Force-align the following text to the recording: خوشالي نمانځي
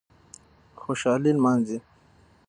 خوشالي 0.81 1.31
نمانځي 1.37 1.77